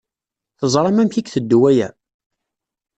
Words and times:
Teẓṛam 0.59 0.97
amek 1.01 1.15
i 1.15 1.19
iteddu 1.21 1.57
waya? 1.61 1.89